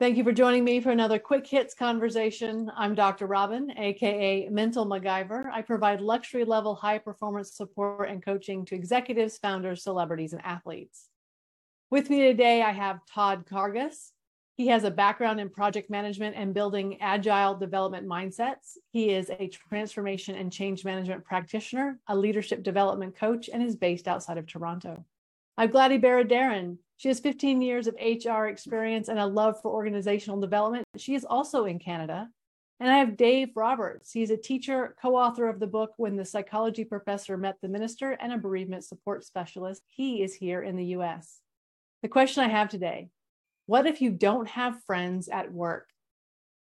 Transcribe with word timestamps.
Thank 0.00 0.16
you 0.16 0.24
for 0.24 0.32
joining 0.32 0.64
me 0.64 0.80
for 0.80 0.90
another 0.90 1.20
quick 1.20 1.46
hits 1.46 1.72
conversation. 1.72 2.68
I'm 2.76 2.96
Dr. 2.96 3.26
Robin, 3.26 3.70
aka 3.78 4.48
Mental 4.48 4.84
MacGyver. 4.84 5.48
I 5.52 5.62
provide 5.62 6.00
luxury 6.00 6.44
level 6.44 6.74
high 6.74 6.98
performance 6.98 7.52
support 7.52 8.08
and 8.08 8.20
coaching 8.20 8.64
to 8.64 8.74
executives, 8.74 9.38
founders, 9.38 9.84
celebrities, 9.84 10.32
and 10.32 10.44
athletes. 10.44 11.10
With 11.92 12.10
me 12.10 12.22
today, 12.22 12.60
I 12.60 12.72
have 12.72 13.06
Todd 13.06 13.44
Karges. 13.48 14.10
He 14.56 14.66
has 14.66 14.82
a 14.82 14.90
background 14.90 15.38
in 15.38 15.48
project 15.48 15.90
management 15.90 16.34
and 16.34 16.52
building 16.52 17.00
agile 17.00 17.54
development 17.54 18.04
mindsets. 18.04 18.76
He 18.90 19.10
is 19.10 19.30
a 19.30 19.46
transformation 19.46 20.34
and 20.34 20.52
change 20.52 20.84
management 20.84 21.24
practitioner, 21.24 22.00
a 22.08 22.16
leadership 22.16 22.64
development 22.64 23.14
coach, 23.14 23.48
and 23.48 23.62
is 23.62 23.76
based 23.76 24.08
outside 24.08 24.38
of 24.38 24.46
Toronto. 24.46 25.04
I'm 25.56 25.70
Gladys 25.70 26.00
Baradaran. 26.00 26.78
She 26.96 27.08
has 27.08 27.20
15 27.20 27.60
years 27.60 27.86
of 27.86 27.96
HR 28.00 28.46
experience 28.46 29.08
and 29.08 29.18
a 29.18 29.26
love 29.26 29.60
for 29.60 29.72
organizational 29.72 30.40
development. 30.40 30.84
She 30.96 31.14
is 31.14 31.24
also 31.24 31.64
in 31.64 31.78
Canada. 31.78 32.28
And 32.80 32.90
I 32.90 32.98
have 32.98 33.16
Dave 33.16 33.50
Roberts. 33.54 34.12
He's 34.12 34.30
a 34.30 34.36
teacher, 34.36 34.96
co 35.00 35.16
author 35.16 35.48
of 35.48 35.60
the 35.60 35.66
book 35.66 35.92
When 35.96 36.16
the 36.16 36.24
Psychology 36.24 36.84
Professor 36.84 37.36
Met 37.36 37.56
the 37.62 37.68
Minister, 37.68 38.12
and 38.12 38.32
a 38.32 38.38
bereavement 38.38 38.84
support 38.84 39.24
specialist. 39.24 39.82
He 39.88 40.22
is 40.22 40.34
here 40.34 40.62
in 40.62 40.76
the 40.76 40.86
US. 40.96 41.40
The 42.02 42.08
question 42.08 42.44
I 42.44 42.48
have 42.48 42.68
today 42.68 43.10
what 43.66 43.86
if 43.86 44.02
you 44.02 44.10
don't 44.10 44.48
have 44.48 44.82
friends 44.84 45.28
at 45.28 45.50
work? 45.50 45.88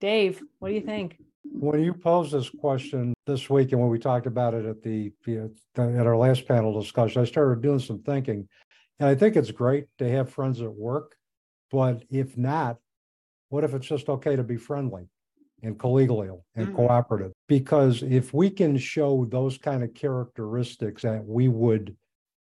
Dave, 0.00 0.40
what 0.58 0.68
do 0.68 0.74
you 0.74 0.80
think? 0.80 1.18
When 1.42 1.82
you 1.82 1.92
posed 1.92 2.32
this 2.32 2.48
question 2.48 3.14
this 3.26 3.50
week 3.50 3.72
and 3.72 3.80
when 3.80 3.90
we 3.90 3.98
talked 3.98 4.26
about 4.26 4.54
it 4.54 4.64
at 4.64 4.82
the 4.82 5.12
at 5.76 6.06
our 6.06 6.16
last 6.16 6.46
panel 6.46 6.78
discussion, 6.80 7.22
I 7.22 7.24
started 7.24 7.62
doing 7.62 7.80
some 7.80 8.02
thinking. 8.02 8.48
And 9.00 9.08
I 9.08 9.14
think 9.14 9.36
it's 9.36 9.50
great 9.50 9.86
to 9.98 10.08
have 10.08 10.30
friends 10.30 10.60
at 10.60 10.72
work, 10.72 11.16
but 11.70 12.04
if 12.10 12.36
not, 12.36 12.78
what 13.48 13.64
if 13.64 13.74
it's 13.74 13.86
just 13.86 14.08
okay 14.08 14.36
to 14.36 14.42
be 14.42 14.56
friendly 14.56 15.08
and 15.62 15.78
collegial 15.78 16.42
and 16.54 16.68
mm. 16.68 16.76
cooperative? 16.76 17.32
Because 17.48 18.02
if 18.02 18.32
we 18.32 18.50
can 18.50 18.78
show 18.78 19.26
those 19.28 19.58
kind 19.58 19.82
of 19.82 19.94
characteristics 19.94 21.02
that 21.02 21.24
we 21.24 21.48
would 21.48 21.96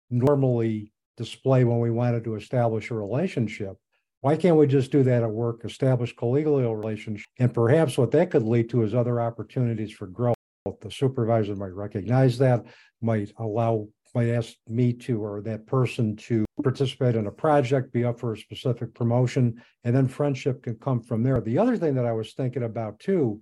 normally 0.10 0.92
display 1.18 1.64
when 1.64 1.80
we 1.80 1.92
wanted 1.92 2.23
to 2.23 2.36
establish 2.36 2.90
a 2.90 2.95
relationship, 2.95 3.78
why 4.22 4.36
can't 4.36 4.58
we 4.58 4.68
just 4.68 4.92
do 4.92 5.04
that 5.04 5.23
at 5.23 5.30
work, 5.30 5.62
establish 5.64 6.16
collegial 6.16 6.76
relationship? 6.76 7.28
And 7.38 7.54
perhaps 7.54 7.98
what 7.98 8.12
that 8.12 8.32
could 8.32 8.44
lead 8.44 8.70
to 8.70 8.84
is 8.84 8.94
other 8.94 9.22
opportunities 9.22 9.92
for 9.92 10.08
growth. 10.08 10.36
The 10.82 10.92
supervisor 10.92 11.56
might 11.56 11.73
recognize 11.73 12.38
that, 12.40 12.66
might 13.02 13.32
allow 13.38 13.88
might 14.16 14.30
ask 14.30 14.56
me 14.68 14.94
to 14.94 15.24
or 15.24 15.42
that 15.42 15.68
person 15.68 16.16
to 16.16 16.46
participate 16.64 17.16
in 17.16 17.28
a 17.28 17.32
project, 17.32 17.94
be 17.94 18.04
up 18.04 18.20
for 18.20 18.34
a 18.34 18.38
specific 18.38 18.94
promotion, 18.94 19.62
and 19.84 19.96
then 19.96 20.08
friendship 20.08 20.64
can 20.64 20.76
come 20.76 21.02
from 21.02 21.24
there. 21.24 21.42
The 21.42 21.58
other 21.58 21.78
thing 21.78 21.96
that 21.96 22.06
I 22.06 22.12
was 22.12 22.34
thinking 22.34 22.64
about 22.64 23.00
too, 23.00 23.42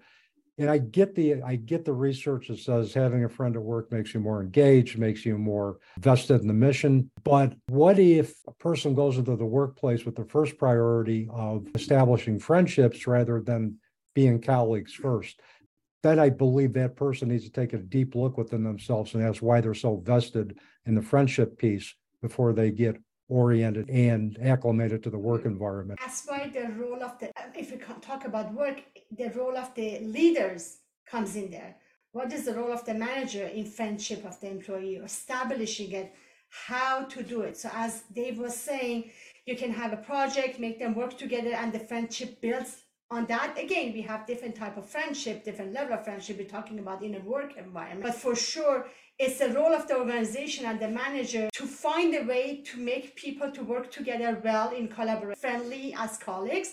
and 0.60 0.70
I 0.70 0.80
get 0.80 1.14
the 1.14 1.42
I 1.44 1.56
get 1.56 1.86
the 1.86 1.94
research 1.94 2.48
that 2.48 2.60
says 2.60 2.94
having 2.94 3.24
a 3.24 3.30
friend 3.30 3.56
at 3.56 3.62
work 3.62 3.92
makes 3.92 4.14
you 4.14 4.20
more 4.20 4.42
engaged, 4.42 4.98
makes 4.98 5.26
you 5.26 5.38
more 5.38 5.78
vested 6.00 6.42
in 6.42 6.48
the 6.48 6.54
mission. 6.54 7.12
But 7.24 7.54
what 7.68 8.00
if 8.00 8.34
a 8.48 8.54
person 8.54 8.96
goes 8.96 9.18
into 9.18 9.36
the 9.36 9.46
workplace 9.46 10.06
with 10.06 10.16
the 10.16 10.26
first 10.26 10.58
priority 10.58 11.28
of 11.32 11.68
establishing 11.76 12.40
friendships 12.40 13.06
rather 13.06 13.40
than 13.40 13.78
being 14.16 14.42
colleagues 14.42 14.94
first? 14.94 15.42
Then 16.04 16.20
I 16.20 16.30
believe 16.30 16.74
that 16.74 16.96
person 16.96 17.30
needs 17.30 17.44
to 17.46 17.52
take 17.52 17.74
a 17.74 17.78
deep 17.78 18.16
look 18.16 18.38
within 18.38 18.64
themselves 18.64 19.14
and 19.14 19.24
ask 19.24 19.42
why 19.42 19.62
they're 19.62 19.74
so 19.74 19.98
vested 19.98 20.58
in 20.86 20.96
the 20.96 21.02
friendship 21.02 21.58
piece 21.58 21.94
before 22.22 22.54
they 22.54 22.72
get 22.72 22.98
oriented 23.30 23.90
and 23.90 24.38
acclimated 24.42 25.04
to 25.04 25.10
the 25.10 25.18
work 25.18 25.44
mm. 25.44 25.48
environment. 25.48 26.00
That's 26.02 26.26
why 26.26 26.50
the 26.54 26.72
role 26.74 27.04
of 27.04 27.20
the, 27.20 27.32
if 27.56 27.72
we 27.72 27.78
talk 27.78 28.26
about 28.26 28.54
work, 28.54 28.82
the 29.12 29.30
role 29.30 29.58
of 29.58 29.74
the 29.76 30.00
leaders 30.00 30.78
comes 31.06 31.36
in 31.36 31.52
there. 31.52 31.76
What 32.12 32.32
is 32.32 32.46
the 32.46 32.54
role 32.54 32.72
of 32.72 32.86
the 32.86 32.94
manager 32.94 33.46
in 33.46 33.66
friendship 33.66 34.26
of 34.26 34.40
the 34.40 34.50
employee, 34.50 34.96
establishing 34.96 35.92
it, 35.92 36.14
how 36.50 37.04
to 37.04 37.22
do 37.22 37.42
it? 37.42 37.58
So, 37.58 37.70
as 37.74 38.04
Dave 38.14 38.40
was 38.40 38.56
saying, 38.56 39.12
you 39.46 39.56
can 39.56 39.72
have 39.72 39.94
a 39.94 39.98
project, 39.98 40.60
make 40.60 40.80
them 40.80 40.96
work 40.96 41.18
together, 41.18 41.52
and 41.52 41.72
the 41.72 41.80
friendship 41.80 42.42
builds 42.42 42.84
on 43.10 43.26
that 43.26 43.58
again 43.58 43.94
we 43.94 44.02
have 44.02 44.26
different 44.28 44.56
type 44.56 44.78
of 44.78 44.86
friendship 44.86 45.44
different 45.44 45.74
level 45.74 45.94
of 45.94 46.04
friendship. 46.04 46.38
We're 46.38 46.48
talking 46.48 46.80
about 46.80 47.04
in 47.04 47.16
a 47.16 47.20
work 47.20 47.58
environment. 47.58 48.04
But 48.04 48.16
for 48.16 48.36
sure 48.36 48.88
it's 49.20 49.40
the 49.40 49.50
role 49.50 49.74
of 49.74 49.88
the 49.88 49.98
organization 49.98 50.66
and 50.66 50.80
the 50.80 50.90
manager 50.90 51.50
to 51.54 51.66
find 51.66 52.14
a 52.16 52.24
way 52.24 52.62
to 52.66 52.78
make 52.80 53.16
people 53.16 53.52
to 53.52 53.64
work 53.64 53.92
together 53.92 54.40
well 54.44 54.72
in 54.72 54.88
collaboration 54.88 55.40
friendly 55.40 55.96
as 55.98 56.18
colleagues 56.18 56.72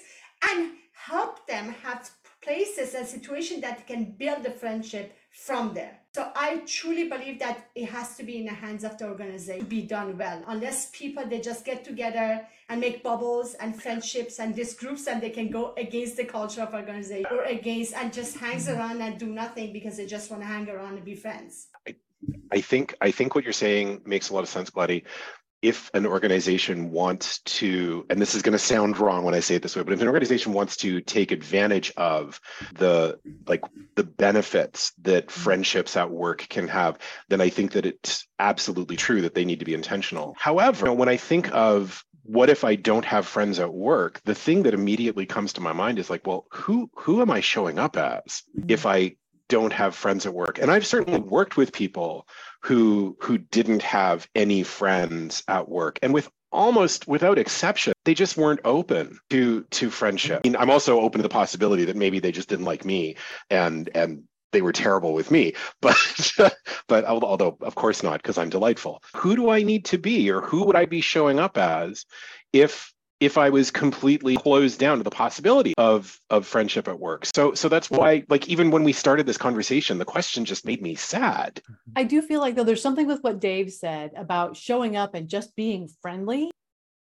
and 0.51 0.73
help 0.93 1.47
them 1.47 1.75
have 1.83 2.11
places 2.43 2.95
and 2.95 3.07
situations 3.07 3.61
that 3.63 3.87
can 3.87 4.15
build 4.19 4.43
the 4.43 4.51
friendship 4.51 5.17
from 5.35 5.75
there. 5.75 5.99
So 6.15 6.31
I 6.37 6.63
truly 6.65 7.09
believe 7.09 7.41
that 7.41 7.69
it 7.75 7.87
has 7.87 8.17
to 8.17 8.23
be 8.23 8.39
in 8.39 8.47
the 8.47 8.53
hands 8.53 8.85
of 8.85 8.97
the 8.97 9.09
organization 9.09 9.65
to 9.65 9.67
be 9.69 9.83
done 9.83 10.17
well. 10.17 10.45
Unless 10.47 10.91
people 10.91 11.27
they 11.27 11.41
just 11.41 11.65
get 11.65 11.85
together 11.85 12.47
and 12.69 12.81
make 12.81 13.03
bubbles 13.03 13.55
and 13.55 13.75
friendships 13.75 14.39
and 14.39 14.55
these 14.55 14.75
groups 14.75 15.09
and 15.09 15.21
they 15.21 15.31
can 15.31 15.51
go 15.51 15.75
against 15.77 16.17
the 16.17 16.25
culture 16.25 16.63
of 16.63 16.73
organization 16.73 17.27
or 17.33 17.43
against 17.43 17.95
and 17.95 18.13
just 18.13 18.37
hangs 18.37 18.69
around 18.69 19.03
and 19.03 19.19
do 19.19 19.27
nothing 19.27 19.73
because 19.73 19.97
they 19.97 20.07
just 20.07 20.31
want 20.31 20.41
to 20.41 20.47
hang 20.47 20.71
around 20.71 20.95
and 20.95 21.05
be 21.05 21.17
friends. 21.17 21.67
I, 21.89 21.97
I 22.53 22.61
think 22.61 22.95
I 23.01 23.11
think 23.11 23.35
what 23.35 23.43
you're 23.43 23.53
saying 23.53 24.03
makes 24.07 24.31
a 24.31 24.35
lot 24.35 24.45
of 24.45 24.49
sense, 24.49 24.71
Gladys 24.71 25.03
if 25.65 25.91
an 25.95 26.05
organization 26.05 26.91
wants 26.91 27.39
to, 27.39 28.05
and 28.11 28.21
this 28.21 28.35
is 28.35 28.43
going 28.43 28.53
to 28.53 28.59
sound 28.59 28.99
wrong 28.99 29.25
when 29.25 29.35
I 29.35 29.41
say 29.41 29.55
it 29.55 29.63
this 29.63 29.75
way, 29.75 29.83
but 29.83 29.95
if 29.95 30.03
an 30.03 30.09
organization 30.09 30.53
wants 30.53 30.77
to 30.77 31.01
take 31.01 31.33
advantage 31.33 31.91
of 31.97 32.39
the 32.75 33.19
like 33.47 33.63
the 33.95 34.05
benefits 34.05 34.93
that 35.01 35.29
mm-hmm. 35.29 35.41
friendships 35.41 35.97
at 35.97 36.11
work 36.11 36.47
can 36.51 36.69
have, 36.69 36.99
then 37.31 37.41
I 37.41 37.49
think 37.49 37.73
that 37.73 37.87
it's 37.87 38.27
absolutely 38.39 38.97
true 38.97 39.23
that 39.23 39.35
they 39.35 39.47
need 39.47 39.61
to 39.61 39.65
be 39.65 39.73
intentional. 39.73 40.37
However, 40.39 40.93
when 40.93 41.09
I 41.09 41.17
think 41.17 41.51
of 41.55 42.05
what 42.25 42.51
if 42.51 42.63
I 42.63 42.75
don't 42.75 43.07
have 43.07 43.27
friends 43.27 43.59
at 43.59 43.73
work, 43.73 44.21
the 44.27 44.35
thing 44.35 44.65
that 44.65 44.75
immediately 44.75 45.25
comes 45.25 45.55
to 45.55 45.63
my 45.63 45.73
mind 45.73 45.99
is 45.99 46.11
like, 46.11 46.27
well, 46.27 46.45
who 46.51 46.91
who 46.95 47.23
am 47.23 47.31
I 47.31 47.41
showing 47.41 47.79
up 47.79 47.97
as 47.97 48.43
if 48.69 48.81
mm-hmm. 48.81 48.89
I 48.89 49.17
don't 49.49 49.73
have 49.73 49.95
friends 49.95 50.27
at 50.27 50.35
work? 50.35 50.59
And 50.59 50.71
I've 50.71 50.87
certainly 50.87 51.21
worked 51.21 51.57
with 51.57 51.73
people 51.73 52.29
who 52.65 53.17
who 53.21 53.37
didn't 53.39 53.83
have 53.83 54.27
any 54.35 54.63
friends 54.63 55.45
at 55.49 55.69
work. 55.69 55.99
And 56.03 56.15
with 56.15 56.31
almost 56.51 57.07
without 57.09 57.37
exception 57.37 57.93
they 58.05 58.15
just 58.15 58.37
weren't 58.37 58.61
open 58.65 59.19
to 59.29 59.65
to 59.65 59.91
friendship. 59.91 60.41
I 60.45 60.49
mean, 60.49 60.57
i'm 60.57 60.71
also 60.71 61.01
open 61.01 61.19
to 61.19 61.23
the 61.23 61.29
possibility 61.29 61.85
that 61.85 61.97
maybe 61.97 62.21
they 62.21 62.33
just 62.33 62.49
didn't 62.49 62.65
like 62.65 62.85
me 62.85 63.17
and 63.51 63.91
and 63.95 64.23
they 64.53 64.63
were 64.63 64.73
terrible 64.73 65.15
with 65.15 65.31
me. 65.31 65.55
But 65.83 65.97
but 66.89 67.05
although 67.05 67.59
of 67.61 67.75
course 67.75 68.03
not 68.03 68.23
because 68.23 68.39
i'm 68.39 68.51
delightful. 68.51 69.03
Who 69.17 69.37
do 69.37 69.51
i 69.51 69.63
need 69.63 69.85
to 69.87 69.99
be 69.99 70.31
or 70.31 70.41
who 70.41 70.65
would 70.65 70.77
i 70.77 70.87
be 70.87 71.03
showing 71.03 71.39
up 71.39 71.59
as 71.59 72.07
if 72.53 72.94
if 73.25 73.39
I 73.39 73.51
was 73.51 73.71
completely 73.71 74.37
closed 74.37 74.79
down 74.79 74.99
to 74.99 75.05
the 75.05 75.11
possibility 75.11 75.75
of 75.79 76.19
of 76.31 76.47
friendship 76.47 76.89
at 76.89 76.99
work. 76.99 77.27
So 77.35 77.55
so 77.55 77.69
that's 77.69 77.91
why 77.91 78.25
like 78.29 78.49
even 78.49 78.71
when 78.71 78.85
we 78.85 78.93
started 78.93 79.27
this 79.27 79.39
conversation, 79.39 79.99
the 79.99 80.05
question 80.05 80.45
just 80.45 80.67
made 80.67 80.83
me 80.83 80.95
sad. 80.95 81.61
I 81.97 82.05
do 82.05 82.23
feel 82.23 82.41
like 82.41 82.55
though 82.55 82.65
there's 82.65 82.83
something 82.83 83.07
with 83.07 83.23
what 83.23 83.41
Dave 83.41 83.73
said 83.73 84.13
about 84.17 84.57
showing 84.57 84.97
up 84.97 85.15
and 85.15 85.29
just 85.29 85.55
being 85.57 85.89
friendly 86.03 86.51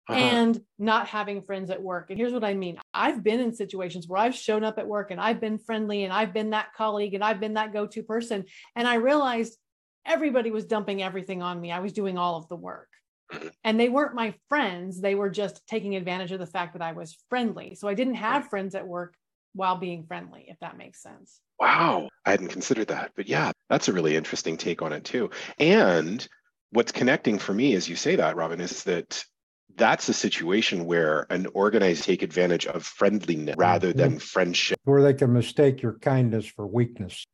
uh-huh. 0.09 0.19
and 0.19 0.61
not 0.79 1.09
having 1.09 1.43
friends 1.43 1.71
at 1.71 1.83
work. 1.83 2.11
And 2.11 2.19
here's 2.19 2.33
what 2.33 2.45
I 2.45 2.55
mean. 2.55 2.79
I've 2.93 3.23
been 3.23 3.41
in 3.41 3.55
situations 3.55 4.06
where 4.06 4.21
I've 4.21 4.35
shown 4.35 4.65
up 4.65 4.79
at 4.79 4.87
work 4.87 5.11
and 5.11 5.21
I've 5.21 5.41
been 5.41 5.59
friendly 5.59 6.05
and 6.05 6.12
I've 6.12 6.35
been 6.35 6.51
that 6.51 6.75
colleague 6.75 7.15
and 7.15 7.25
I've 7.25 7.41
been 7.41 7.55
that 7.55 7.73
go-to 7.73 8.03
person 8.03 8.45
and 8.77 8.87
I 8.87 8.97
realized 8.97 9.56
everybody 10.06 10.51
was 10.51 10.67
dumping 10.67 11.03
everything 11.03 11.43
on 11.43 11.61
me. 11.61 11.73
I 11.73 11.81
was 11.81 11.93
doing 11.93 12.19
all 12.19 12.37
of 12.37 12.49
the 12.49 12.56
work 12.56 12.89
and 13.65 13.79
they 13.79 13.89
weren't 13.89 14.15
my 14.15 14.35
friends. 14.49 15.01
They 15.01 15.15
were 15.15 15.31
just 15.31 15.67
taking 15.67 15.97
advantage 15.97 16.33
of 16.33 16.39
the 16.39 16.47
fact 16.47 16.75
that 16.75 16.83
i 16.83 16.93
was 16.93 17.17
friendly. 17.29 17.75
So 17.75 17.89
i 17.89 17.95
didn't 17.95 18.15
have 18.15 18.49
friends 18.49 18.75
at 18.75 18.87
work 18.87 19.15
while 19.55 19.76
being 19.76 20.05
friendly 20.05 20.47
if 20.49 20.59
that 20.61 20.76
makes 20.76 21.03
sense. 21.03 21.41
Wow. 21.59 22.09
I 22.25 22.32
hadn't 22.32 22.49
considered 22.49 22.88
that. 22.88 23.12
But 23.17 23.29
yeah 23.29 23.53
that's 23.69 23.88
a 23.88 23.93
really 23.93 24.17
interesting 24.17 24.56
take 24.56 24.82
on 24.82 24.93
it 24.93 25.05
too. 25.05 25.31
And 25.59 26.26
what's 26.71 26.93
connecting 26.93 27.38
for 27.38 27.55
me 27.55 27.75
as 27.75 27.88
you 27.88 27.94
say 27.94 28.17
that 28.17 28.35
robin 28.37 28.61
is 28.61 28.82
that 28.82 29.25
that's 29.76 30.09
a 30.09 30.12
situation 30.12 30.87
where 30.87 31.26
an 31.31 31.47
organized 31.55 32.05
take 32.05 32.23
advantage 32.23 32.67
of 32.67 32.85
friendliness 32.85 33.56
rather 33.56 33.88
mm-hmm. 33.88 33.99
than 33.99 34.19
friendship. 34.19 34.79
Where 34.85 35.03
they 35.03 35.15
can 35.15 35.32
mistake 35.32 35.82
your 35.82 35.99
kindness 35.99 36.47
for 36.47 36.67
weakness 36.67 37.25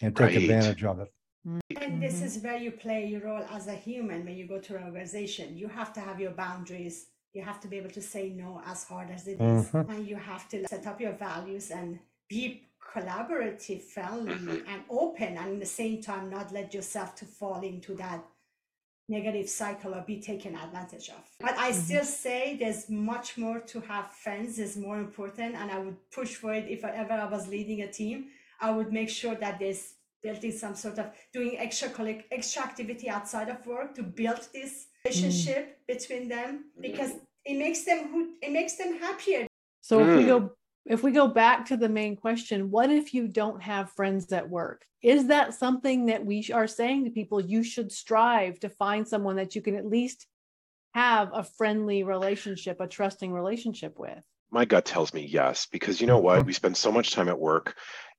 and 0.00 0.14
take 0.14 0.26
right. 0.26 0.36
advantage 0.36 0.84
of 0.84 1.00
it 1.00 1.08
and 1.44 2.02
this 2.02 2.16
mm-hmm. 2.16 2.24
is 2.24 2.38
where 2.42 2.56
you 2.56 2.70
play 2.70 3.06
your 3.06 3.22
role 3.22 3.44
as 3.50 3.66
a 3.66 3.74
human 3.74 4.24
when 4.24 4.36
you 4.36 4.46
go 4.46 4.58
to 4.58 4.76
an 4.76 4.84
organization. 4.84 5.56
You 5.56 5.68
have 5.68 5.92
to 5.94 6.00
have 6.00 6.20
your 6.20 6.32
boundaries. 6.32 7.06
You 7.32 7.42
have 7.42 7.60
to 7.60 7.68
be 7.68 7.78
able 7.78 7.90
to 7.90 8.02
say 8.02 8.30
no 8.30 8.60
as 8.66 8.84
hard 8.84 9.10
as 9.10 9.26
it 9.26 9.40
is. 9.40 9.68
Mm-hmm. 9.68 9.90
And 9.90 10.06
you 10.06 10.16
have 10.16 10.48
to 10.50 10.66
set 10.68 10.86
up 10.86 11.00
your 11.00 11.12
values 11.12 11.70
and 11.70 11.98
be 12.28 12.64
collaborative, 12.94 13.82
friendly, 13.82 14.62
and 14.68 14.82
open, 14.90 15.36
and 15.36 15.54
at 15.54 15.60
the 15.60 15.66
same 15.66 16.02
time 16.02 16.28
not 16.30 16.52
let 16.52 16.74
yourself 16.74 17.14
to 17.16 17.24
fall 17.24 17.60
into 17.62 17.94
that 17.94 18.24
negative 19.08 19.48
cycle 19.48 19.94
or 19.94 20.02
be 20.06 20.20
taken 20.20 20.54
advantage 20.54 21.08
of. 21.08 21.22
But 21.40 21.56
I 21.58 21.70
mm-hmm. 21.70 21.80
still 21.80 22.04
say 22.04 22.56
there's 22.58 22.88
much 22.88 23.38
more 23.38 23.60
to 23.60 23.80
have 23.80 24.10
friends 24.12 24.58
is 24.58 24.76
more 24.76 24.98
important. 24.98 25.54
And 25.56 25.70
I 25.70 25.78
would 25.78 26.10
push 26.10 26.34
for 26.34 26.52
it 26.52 26.66
if 26.68 26.84
I 26.84 26.90
ever 26.90 27.12
I 27.12 27.26
was 27.26 27.48
leading 27.48 27.82
a 27.82 27.90
team. 27.90 28.26
I 28.60 28.70
would 28.70 28.92
make 28.92 29.08
sure 29.08 29.34
that 29.34 29.58
there's 29.58 29.94
built 30.22 30.42
in 30.44 30.52
some 30.52 30.74
sort 30.74 30.98
of 30.98 31.06
doing 31.32 31.58
extra 31.58 31.88
collect, 31.88 32.24
extra 32.32 32.62
activity 32.62 33.08
outside 33.08 33.48
of 33.48 33.66
work 33.66 33.94
to 33.94 34.02
build 34.02 34.48
this 34.52 34.86
relationship 35.04 35.78
mm. 35.78 35.86
between 35.86 36.28
them 36.28 36.64
because 36.80 37.12
it 37.44 37.58
makes 37.58 37.84
them 37.84 38.08
who 38.08 38.34
it 38.42 38.52
makes 38.52 38.76
them 38.76 38.98
happier. 38.98 39.46
So 39.80 39.98
mm. 39.98 40.08
if 40.08 40.16
we 40.18 40.24
go 40.24 40.52
if 40.86 41.02
we 41.02 41.12
go 41.12 41.28
back 41.28 41.66
to 41.66 41.76
the 41.76 41.88
main 41.88 42.16
question, 42.16 42.70
what 42.70 42.90
if 42.90 43.14
you 43.14 43.28
don't 43.28 43.62
have 43.62 43.92
friends 43.92 44.32
at 44.32 44.48
work? 44.48 44.84
Is 45.02 45.28
that 45.28 45.54
something 45.54 46.06
that 46.06 46.24
we 46.24 46.46
are 46.52 46.66
saying 46.66 47.04
to 47.04 47.10
people? 47.10 47.40
You 47.40 47.62
should 47.62 47.92
strive 47.92 48.60
to 48.60 48.68
find 48.68 49.06
someone 49.06 49.36
that 49.36 49.54
you 49.54 49.62
can 49.62 49.76
at 49.76 49.86
least 49.86 50.26
have 50.94 51.30
a 51.32 51.44
friendly 51.44 52.02
relationship, 52.02 52.80
a 52.80 52.86
trusting 52.86 53.32
relationship 53.32 53.98
with. 53.98 54.18
My 54.50 54.64
gut 54.64 54.84
tells 54.84 55.14
me 55.14 55.24
yes, 55.24 55.66
because 55.70 56.00
you 56.00 56.06
know 56.06 56.18
what? 56.18 56.44
We 56.44 56.52
spend 56.52 56.76
so 56.76 56.90
much 56.90 57.12
time 57.12 57.28
at 57.28 57.38
work 57.38 57.76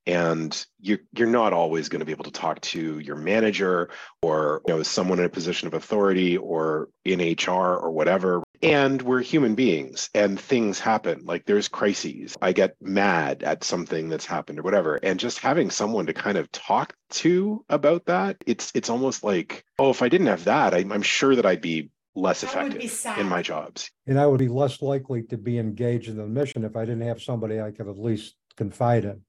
and 0.08 0.66
you, 0.80 1.00
you're 1.16 1.28
not 1.28 1.54
always 1.54 1.90
going 1.90 2.00
to 2.00 2.06
be 2.06 2.12
able 2.12 2.24
to 2.24 2.32
talk 2.32 2.60
to 2.62 3.00
your 3.00 3.16
manager 3.16 3.90
or 4.22 4.62
you 4.68 4.74
know 4.74 4.84
someone 4.84 5.20
in 5.20 5.26
a 5.26 5.30
position 5.30 5.68
of 5.68 5.74
authority 5.74 6.38
or 6.38 6.90
in 7.06 7.20
hr 7.20 7.52
or 7.52 7.92
whatever. 7.92 8.44
And 8.64 9.02
we're 9.02 9.22
human 9.22 9.56
beings 9.56 10.10
and 10.14 10.40
things 10.40 10.80
happen. 10.80 11.22
Like 11.24 11.46
there's 11.46 11.68
crises. 11.68 12.38
I 12.42 12.52
get 12.52 12.76
mad 12.80 13.42
at 13.42 13.64
something 13.64 14.08
that's 14.08 14.26
happened 14.26 14.60
or 14.60 14.62
whatever. 14.62 14.98
And 14.98 15.20
just 15.20 15.40
having 15.40 15.72
someone 15.72 16.06
to 16.06 16.14
kind 16.14 16.38
of 16.38 16.52
talk 16.52 16.94
to 17.12 17.64
about 17.70 18.06
that 18.06 18.38
it's 18.46 18.72
it's 18.74 18.90
almost 18.90 19.24
like 19.24 19.66
oh 19.80 19.90
if 19.90 20.02
i 20.02 20.10
didn't 20.10 20.28
have 20.28 20.46
that 20.46 20.74
I, 20.74 20.78
i'm 20.78 21.02
sure 21.02 21.36
that 21.36 21.46
i'd 21.46 21.62
be 21.62 21.90
less 22.16 22.44
effective 22.44 23.06
in 23.18 23.28
my 23.28 23.42
jobs. 23.42 23.90
And 24.08 24.20
i 24.20 24.26
would 24.26 24.40
be 24.40 24.48
less 24.48 24.82
likely 24.82 25.24
to 25.24 25.38
be 25.38 25.58
engaged 25.58 26.10
in 26.10 26.18
the 26.18 26.26
mission 26.26 26.64
if 26.64 26.76
i 26.76 26.86
didn't 26.86 27.08
have 27.08 27.22
somebody 27.22 27.62
i 27.62 27.72
could 27.72 27.88
at 27.88 27.98
least 27.98 28.36
confide 28.56 29.06
in 29.06 29.22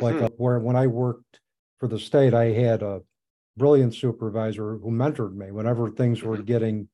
like 0.00 0.14
mm-hmm. 0.14 0.26
uh, 0.26 0.30
where 0.36 0.58
when 0.58 0.76
i 0.76 0.86
worked 0.86 1.40
for 1.78 1.88
the 1.88 1.98
state 1.98 2.34
i 2.34 2.46
had 2.46 2.82
a 2.82 3.00
brilliant 3.56 3.94
supervisor 3.94 4.76
who 4.78 4.90
mentored 4.90 5.34
me 5.34 5.50
whenever 5.50 5.90
things 5.90 6.22
were 6.22 6.36
mm-hmm. 6.36 6.44
getting 6.44 6.88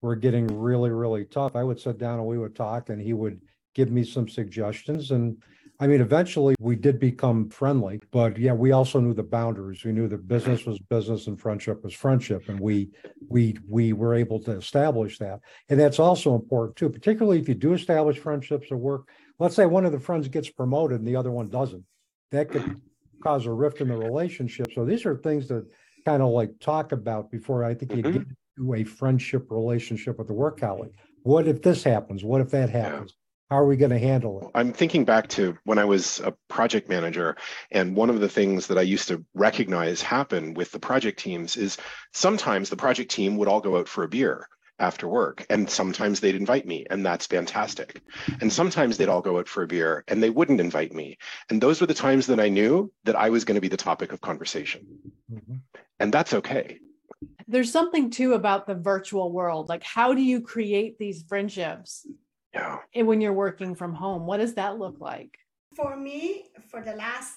were 0.00 0.16
getting 0.16 0.46
really, 0.46 0.90
really 0.90 1.24
tough, 1.24 1.56
I 1.56 1.64
would 1.64 1.80
sit 1.80 1.98
down 1.98 2.18
and 2.18 2.28
we 2.28 2.38
would 2.38 2.54
talk 2.54 2.88
and 2.88 3.00
he 3.00 3.12
would 3.12 3.40
give 3.74 3.90
me 3.90 4.04
some 4.04 4.28
suggestions. 4.28 5.10
And 5.10 5.42
I 5.80 5.86
mean, 5.86 6.00
eventually 6.00 6.54
we 6.60 6.76
did 6.76 6.98
become 6.98 7.48
friendly, 7.50 8.00
but 8.10 8.36
yeah, 8.36 8.52
we 8.52 8.72
also 8.72 9.00
knew 9.00 9.14
the 9.14 9.22
boundaries. 9.22 9.84
We 9.84 9.92
knew 9.92 10.08
that 10.08 10.26
business 10.26 10.64
was 10.66 10.78
business 10.78 11.26
and 11.26 11.40
friendship 11.40 11.84
was 11.84 11.94
friendship. 11.94 12.48
And 12.48 12.58
we 12.58 12.90
we 13.28 13.56
we 13.68 13.92
were 13.92 14.14
able 14.14 14.40
to 14.40 14.52
establish 14.52 15.18
that. 15.18 15.40
And 15.68 15.78
that's 15.78 16.00
also 16.00 16.34
important 16.34 16.76
too, 16.76 16.90
particularly 16.90 17.38
if 17.38 17.48
you 17.48 17.54
do 17.54 17.74
establish 17.74 18.18
friendships 18.18 18.72
at 18.72 18.78
work. 18.78 19.08
Let's 19.38 19.54
say 19.54 19.66
one 19.66 19.84
of 19.84 19.92
the 19.92 20.00
friends 20.00 20.26
gets 20.28 20.50
promoted 20.50 20.98
and 20.98 21.06
the 21.06 21.16
other 21.16 21.30
one 21.30 21.48
doesn't. 21.48 21.84
That 22.30 22.50
could 22.50 22.80
cause 23.22 23.46
a 23.46 23.52
rift 23.52 23.80
in 23.80 23.88
the 23.88 23.96
relationship. 23.96 24.68
So 24.74 24.84
these 24.84 25.06
are 25.06 25.16
things 25.16 25.48
to 25.48 25.66
kind 26.04 26.22
of 26.22 26.30
like 26.30 26.58
talk 26.60 26.92
about 26.92 27.30
before 27.30 27.64
I 27.64 27.74
think 27.74 27.94
you 27.94 28.02
mm-hmm. 28.02 28.70
get 28.70 28.80
a 28.80 28.84
friendship 28.84 29.50
relationship 29.50 30.18
with 30.18 30.30
a 30.30 30.34
work 30.34 30.60
colleague. 30.60 30.92
What 31.22 31.46
if 31.46 31.62
this 31.62 31.82
happens? 31.82 32.24
What 32.24 32.40
if 32.40 32.50
that 32.50 32.70
happens? 32.70 33.14
How 33.50 33.56
are 33.56 33.66
we 33.66 33.76
going 33.76 33.90
to 33.92 33.98
handle 33.98 34.40
it? 34.42 34.50
I'm 34.54 34.74
thinking 34.74 35.06
back 35.06 35.28
to 35.28 35.56
when 35.64 35.78
I 35.78 35.86
was 35.86 36.20
a 36.20 36.34
project 36.48 36.90
manager, 36.90 37.36
and 37.70 37.96
one 37.96 38.10
of 38.10 38.20
the 38.20 38.28
things 38.28 38.66
that 38.66 38.76
I 38.76 38.82
used 38.82 39.08
to 39.08 39.24
recognize 39.32 40.02
happen 40.02 40.52
with 40.52 40.70
the 40.70 40.78
project 40.78 41.18
teams 41.18 41.56
is 41.56 41.78
sometimes 42.12 42.68
the 42.68 42.76
project 42.76 43.10
team 43.10 43.38
would 43.38 43.48
all 43.48 43.62
go 43.62 43.78
out 43.78 43.88
for 43.88 44.04
a 44.04 44.08
beer 44.08 44.46
after 44.78 45.08
work, 45.08 45.44
and 45.50 45.68
sometimes 45.68 46.20
they'd 46.20 46.34
invite 46.34 46.66
me, 46.66 46.86
and 46.90 47.04
that's 47.04 47.26
fantastic. 47.26 48.02
And 48.40 48.52
sometimes 48.52 48.96
they'd 48.96 49.08
all 49.08 49.20
go 49.20 49.38
out 49.38 49.48
for 49.48 49.62
a 49.62 49.66
beer 49.66 50.04
and 50.08 50.22
they 50.22 50.30
wouldn't 50.30 50.60
invite 50.60 50.92
me. 50.92 51.18
And 51.50 51.60
those 51.60 51.80
were 51.80 51.86
the 51.86 51.94
times 51.94 52.26
that 52.26 52.40
I 52.40 52.48
knew 52.48 52.92
that 53.04 53.16
I 53.16 53.30
was 53.30 53.44
going 53.44 53.56
to 53.56 53.60
be 53.60 53.68
the 53.68 53.76
topic 53.76 54.12
of 54.12 54.20
conversation. 54.20 54.86
Mm-hmm. 55.30 55.56
And 56.00 56.12
that's 56.12 56.34
okay 56.34 56.78
there's 57.48 57.72
something 57.72 58.10
too 58.10 58.34
about 58.34 58.66
the 58.66 58.74
virtual 58.74 59.32
world. 59.32 59.68
Like, 59.68 59.82
how 59.82 60.14
do 60.14 60.22
you 60.22 60.40
create 60.40 60.98
these 60.98 61.22
friendships? 61.22 62.06
Yeah. 62.52 62.78
When 62.94 63.20
you're 63.20 63.32
working 63.32 63.74
from 63.74 63.94
home, 63.94 64.26
what 64.26 64.36
does 64.36 64.54
that 64.54 64.78
look 64.78 65.00
like? 65.00 65.38
For 65.74 65.96
me, 65.96 66.44
for 66.70 66.82
the 66.82 66.94
last 66.94 67.34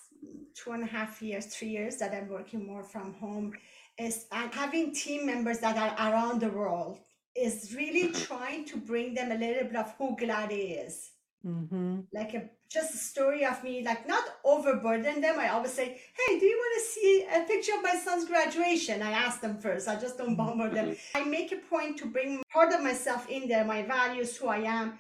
two 0.53 0.71
and 0.71 0.83
a 0.83 0.87
half 0.87 1.21
years, 1.21 1.45
three 1.45 1.69
years 1.69 1.97
that 1.97 2.13
I'm 2.13 2.27
working 2.27 2.65
more 2.65 2.83
from 2.83 3.13
home, 3.15 3.53
is 3.97 4.25
having 4.31 4.93
team 4.93 5.25
members 5.25 5.59
that 5.59 5.77
are 5.77 6.11
around 6.11 6.41
the 6.41 6.49
world 6.49 6.99
is 7.35 7.73
really 7.75 8.11
trying 8.11 8.65
to 8.65 8.77
bring 8.77 9.13
them 9.13 9.31
a 9.31 9.35
little 9.35 9.63
bit 9.63 9.75
of 9.75 9.93
who 9.97 10.15
Gladys 10.17 10.87
is. 10.87 11.11
Mm-hmm. 11.45 12.01
Like 12.13 12.33
a 12.33 12.49
just 12.71 12.93
a 12.93 12.97
story 12.97 13.45
of 13.45 13.61
me, 13.63 13.83
like 13.83 14.07
not 14.07 14.23
overburden 14.45 15.19
them. 15.19 15.37
I 15.37 15.49
always 15.49 15.73
say, 15.73 15.99
Hey, 16.15 16.39
do 16.39 16.45
you 16.45 16.57
want 16.57 16.81
to 16.81 16.89
see 16.89 17.27
a 17.35 17.43
picture 17.45 17.73
of 17.75 17.83
my 17.83 17.95
son's 17.95 18.25
graduation? 18.25 19.01
I 19.01 19.11
ask 19.11 19.41
them 19.41 19.57
first. 19.57 19.89
I 19.89 19.99
just 19.99 20.17
don't 20.17 20.35
bombard 20.35 20.73
them. 20.73 20.95
I 21.15 21.23
make 21.23 21.51
a 21.51 21.57
point 21.57 21.97
to 21.97 22.05
bring 22.05 22.41
part 22.51 22.73
of 22.73 22.81
myself 22.81 23.27
in 23.29 23.49
there, 23.49 23.65
my 23.65 23.81
values, 23.81 24.37
who 24.37 24.47
I 24.47 24.59
am. 24.59 24.93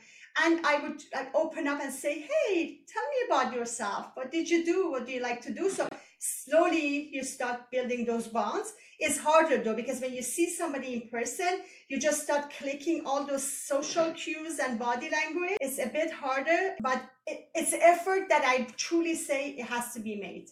And 0.43 0.65
I 0.65 0.79
would 0.79 1.01
like, 1.13 1.33
open 1.35 1.67
up 1.67 1.81
and 1.81 1.93
say, 1.93 2.27
Hey, 2.29 2.79
tell 2.91 3.03
me 3.03 3.27
about 3.27 3.53
yourself. 3.53 4.11
What 4.15 4.31
did 4.31 4.49
you 4.49 4.65
do? 4.65 4.91
What 4.91 5.05
do 5.05 5.13
you 5.13 5.21
like 5.21 5.41
to 5.43 5.53
do? 5.53 5.69
So 5.69 5.87
slowly 6.21 7.09
you 7.11 7.23
start 7.23 7.69
building 7.71 8.05
those 8.05 8.27
bonds 8.27 8.73
it's 9.01 9.17
harder 9.17 9.57
though, 9.57 9.73
because 9.73 9.99
when 9.99 10.13
you 10.13 10.21
see 10.21 10.47
somebody 10.47 10.93
in 10.93 11.09
person, 11.09 11.61
you 11.89 11.99
just 11.99 12.21
start 12.21 12.51
clicking 12.51 13.01
all 13.03 13.25
those 13.25 13.43
social 13.43 14.11
cues 14.11 14.59
and 14.59 14.77
body 14.77 15.09
language. 15.09 15.57
It's 15.59 15.79
a 15.79 15.87
bit 15.87 16.11
harder, 16.11 16.75
but 16.81 17.01
it, 17.25 17.49
it's 17.55 17.73
effort 17.73 18.29
that 18.29 18.43
I 18.45 18.67
truly 18.77 19.15
say 19.15 19.49
it 19.57 19.65
has 19.65 19.93
to 19.95 19.99
be 19.99 20.17
made. 20.17 20.49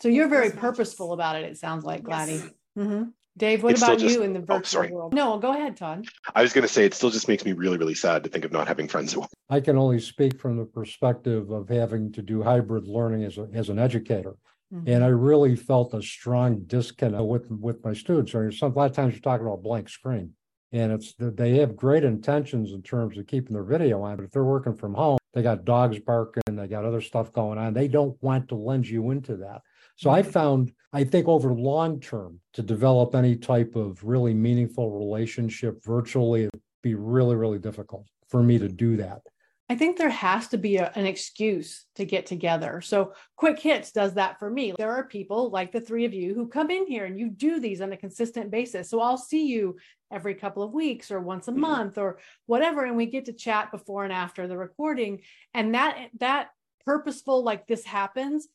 So 0.00 0.08
you're 0.08 0.28
very 0.28 0.50
purposeful 0.50 1.12
about 1.12 1.36
it, 1.36 1.44
it 1.44 1.58
sounds 1.58 1.84
like, 1.84 2.02
Gladys. 2.02 2.42
Yes. 2.42 2.52
Mm-hmm. 2.78 3.02
Dave, 3.36 3.62
what 3.62 3.72
it's 3.72 3.82
about 3.82 3.98
just, 3.98 4.14
you 4.14 4.22
in 4.22 4.32
the 4.32 4.40
oh, 4.40 4.56
virtual 4.56 4.86
oh, 4.86 4.88
world? 4.88 5.14
No, 5.14 5.38
go 5.38 5.52
ahead, 5.52 5.76
Todd. 5.76 6.06
I 6.34 6.40
was 6.40 6.54
going 6.54 6.62
to 6.62 6.68
say 6.68 6.86
it 6.86 6.94
still 6.94 7.10
just 7.10 7.28
makes 7.28 7.44
me 7.44 7.52
really, 7.52 7.76
really 7.76 7.94
sad 7.94 8.24
to 8.24 8.30
think 8.30 8.46
of 8.46 8.52
not 8.52 8.66
having 8.66 8.88
friends. 8.88 9.14
I 9.50 9.60
can 9.60 9.76
only 9.76 10.00
speak 10.00 10.40
from 10.40 10.56
the 10.56 10.64
perspective 10.64 11.50
of 11.50 11.68
having 11.68 12.12
to 12.12 12.22
do 12.22 12.42
hybrid 12.42 12.88
learning 12.88 13.24
as, 13.24 13.36
a, 13.36 13.46
as 13.52 13.68
an 13.68 13.78
educator. 13.78 14.36
Mm-hmm. 14.72 14.88
And 14.88 15.04
I 15.04 15.08
really 15.08 15.56
felt 15.56 15.94
a 15.94 16.02
strong 16.02 16.62
disconnect 16.66 17.24
with 17.24 17.50
with 17.50 17.84
my 17.84 17.92
students. 17.92 18.34
Or 18.34 18.52
some 18.52 18.72
a 18.72 18.74
lot 18.74 18.90
of 18.90 18.96
times 18.96 19.14
you're 19.14 19.20
talking 19.20 19.46
about 19.46 19.58
a 19.58 19.62
blank 19.62 19.88
screen, 19.88 20.34
and 20.72 20.92
it's 20.92 21.14
they 21.18 21.56
have 21.58 21.76
great 21.76 22.04
intentions 22.04 22.72
in 22.72 22.82
terms 22.82 23.18
of 23.18 23.26
keeping 23.26 23.52
their 23.52 23.64
video 23.64 24.02
on, 24.02 24.16
but 24.16 24.24
if 24.24 24.30
they're 24.30 24.44
working 24.44 24.76
from 24.76 24.94
home, 24.94 25.18
they 25.34 25.42
got 25.42 25.64
dogs 25.64 25.98
barking, 25.98 26.42
they 26.48 26.66
got 26.68 26.84
other 26.84 27.00
stuff 27.00 27.32
going 27.32 27.58
on. 27.58 27.74
They 27.74 27.88
don't 27.88 28.16
want 28.22 28.48
to 28.48 28.54
lend 28.54 28.88
you 28.88 29.10
into 29.10 29.36
that. 29.38 29.62
So 29.96 30.10
I 30.10 30.22
mm-hmm. 30.22 30.30
found, 30.30 30.72
I 30.92 31.04
think 31.04 31.28
over 31.28 31.52
long 31.52 32.00
term, 32.00 32.40
to 32.54 32.62
develop 32.62 33.14
any 33.14 33.36
type 33.36 33.76
of 33.76 34.02
really 34.04 34.34
meaningful 34.34 34.90
relationship 34.90 35.84
virtually, 35.84 36.44
it'd 36.44 36.60
be 36.82 36.94
really, 36.94 37.36
really 37.36 37.58
difficult 37.58 38.06
for 38.28 38.42
me 38.42 38.58
to 38.58 38.68
do 38.68 38.96
that. 38.96 39.22
I 39.70 39.76
think 39.76 39.96
there 39.96 40.10
has 40.10 40.48
to 40.48 40.58
be 40.58 40.78
a, 40.78 40.90
an 40.96 41.06
excuse 41.06 41.86
to 41.94 42.04
get 42.04 42.26
together. 42.26 42.80
So, 42.80 43.14
Quick 43.36 43.60
Hits 43.60 43.92
does 43.92 44.14
that 44.14 44.40
for 44.40 44.50
me. 44.50 44.74
There 44.76 44.90
are 44.90 45.04
people 45.04 45.48
like 45.50 45.70
the 45.70 45.80
three 45.80 46.04
of 46.04 46.12
you 46.12 46.34
who 46.34 46.48
come 46.48 46.70
in 46.70 46.88
here 46.88 47.04
and 47.04 47.16
you 47.16 47.30
do 47.30 47.60
these 47.60 47.80
on 47.80 47.92
a 47.92 47.96
consistent 47.96 48.50
basis. 48.50 48.90
So, 48.90 49.00
I'll 49.00 49.16
see 49.16 49.46
you 49.46 49.76
every 50.10 50.34
couple 50.34 50.64
of 50.64 50.72
weeks 50.72 51.12
or 51.12 51.20
once 51.20 51.46
a 51.46 51.52
mm-hmm. 51.52 51.60
month 51.60 51.98
or 51.98 52.18
whatever 52.46 52.84
and 52.84 52.96
we 52.96 53.06
get 53.06 53.26
to 53.26 53.32
chat 53.32 53.70
before 53.70 54.02
and 54.02 54.12
after 54.12 54.48
the 54.48 54.56
recording 54.56 55.20
and 55.54 55.74
that 55.74 56.08
that 56.18 56.48
purposeful 56.84 57.44
like 57.44 57.66
this 57.66 57.84
happens 57.84 58.48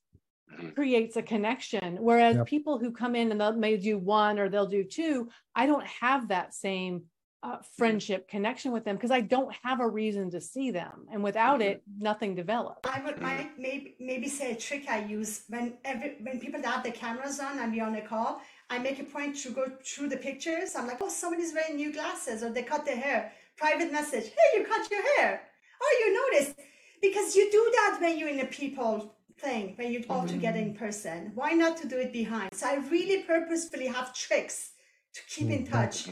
mm-hmm. 0.53 0.72
creates 0.72 1.15
a 1.15 1.22
connection 1.22 1.98
whereas 2.01 2.36
yep. 2.36 2.45
people 2.45 2.77
who 2.77 2.91
come 2.91 3.15
in 3.15 3.31
and 3.31 3.39
they'll 3.39 3.53
may 3.53 3.77
do 3.77 3.98
one 3.98 4.38
or 4.38 4.50
they'll 4.50 4.65
do 4.65 4.84
two 4.84 5.29
i 5.55 5.65
don't 5.65 5.88
have 5.88 6.27
that 6.27 6.53
same 6.53 7.03
uh, 7.45 7.57
friendship 7.77 8.27
connection 8.27 8.71
with 8.71 8.83
them 8.85 8.95
because 8.95 9.11
I 9.11 9.21
don't 9.21 9.53
have 9.63 9.79
a 9.79 9.87
reason 9.87 10.31
to 10.31 10.41
see 10.41 10.71
them, 10.71 11.05
and 11.11 11.23
without 11.23 11.61
it, 11.61 11.83
nothing 11.99 12.33
develops. 12.33 12.89
I 12.89 13.01
would 13.05 13.21
might 13.21 13.51
maybe 13.59 13.95
maybe 13.99 14.27
say 14.27 14.51
a 14.53 14.55
trick 14.55 14.85
I 14.89 15.03
use 15.05 15.43
when 15.49 15.73
every 15.85 16.15
when 16.21 16.39
people 16.39 16.61
have 16.63 16.83
the 16.83 16.91
cameras 16.91 17.39
on 17.39 17.59
and 17.59 17.71
we 17.71 17.79
on 17.81 17.95
a 17.95 18.01
call. 18.01 18.41
I 18.71 18.79
make 18.79 18.99
a 18.99 19.03
point 19.03 19.35
to 19.43 19.51
go 19.51 19.65
through 19.83 20.09
the 20.09 20.17
pictures. 20.17 20.75
I'm 20.75 20.87
like, 20.87 21.01
oh, 21.01 21.09
somebody's 21.09 21.53
wearing 21.53 21.75
new 21.75 21.93
glasses, 21.93 22.41
or 22.41 22.49
they 22.49 22.63
cut 22.63 22.83
their 22.83 22.97
hair. 22.97 23.31
Private 23.57 23.91
message, 23.91 24.25
hey, 24.25 24.57
you 24.57 24.65
cut 24.65 24.89
your 24.89 25.03
hair. 25.15 25.41
Oh, 25.83 25.91
you 26.01 26.07
noticed 26.23 26.59
because 26.99 27.35
you 27.35 27.51
do 27.51 27.71
that 27.75 27.99
when 28.01 28.17
you're 28.17 28.29
in 28.29 28.39
a 28.39 28.47
people 28.47 29.15
thing 29.37 29.73
when 29.75 29.91
you're 29.91 30.01
all 30.09 30.23
mm-hmm. 30.23 30.35
together 30.35 30.59
in 30.59 30.73
person. 30.73 31.31
Why 31.35 31.51
not 31.51 31.77
to 31.77 31.87
do 31.87 31.99
it 31.99 32.11
behind? 32.11 32.55
So 32.55 32.67
I 32.67 32.75
really 32.89 33.21
purposefully 33.23 33.87
have 33.87 34.15
tricks 34.15 34.71
to 35.13 35.21
keep 35.29 35.49
in 35.51 35.63
mm-hmm. 35.63 35.73
touch. 35.73 36.07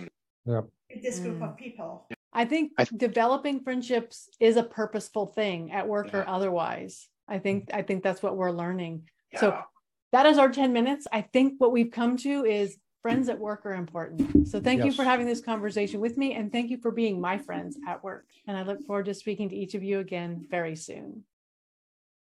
Yep 0.46 0.66
this 1.02 1.20
group 1.20 1.40
mm. 1.40 1.50
of 1.50 1.58
people. 1.58 2.08
I 2.34 2.46
think 2.46 2.72
I 2.78 2.86
th- 2.86 3.00
developing 3.00 3.62
friendships 3.62 4.30
is 4.40 4.58
a 4.58 4.64
purposeful 4.64 5.28
thing 5.28 5.72
at 5.72 5.88
work 5.88 6.10
yeah. 6.12 6.20
or 6.20 6.28
otherwise. 6.28 7.08
I 7.28 7.40
think 7.40 7.70
I 7.74 7.82
think 7.82 8.04
that's 8.04 8.24
what 8.24 8.36
we're 8.36 8.52
learning. 8.52 9.10
Yeah. 9.32 9.40
So 9.40 9.60
that 10.12 10.26
is 10.26 10.38
our 10.38 10.50
10 10.50 10.74
minutes. 10.74 11.08
I 11.12 11.22
think 11.22 11.56
what 11.58 11.72
we've 11.72 11.92
come 11.92 12.18
to 12.18 12.46
is 12.46 12.78
friends 13.02 13.30
at 13.30 13.38
work 13.38 13.66
are 13.66 13.74
important. 13.74 14.48
So 14.48 14.62
thank 14.62 14.84
you 14.86 14.92
for 14.92 15.04
having 15.04 15.26
this 15.26 15.42
conversation 15.42 16.00
with 16.00 16.18
me 16.18 16.36
and 16.36 16.52
thank 16.52 16.70
you 16.70 16.78
for 16.78 16.92
being 16.92 17.20
my 17.20 17.38
friends 17.38 17.78
at 17.88 18.04
work. 18.04 18.26
And 18.48 18.56
I 18.56 18.64
look 18.64 18.86
forward 18.86 19.06
to 19.06 19.14
speaking 19.14 19.50
to 19.50 19.56
each 19.56 19.76
of 19.76 19.84
you 19.84 20.00
again 20.00 20.46
very 20.50 20.76
soon. 20.76 21.24